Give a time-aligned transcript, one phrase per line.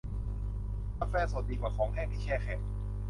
[0.99, 2.59] กาแฟสดดีกว่าของแห้งที่แช่แข็ง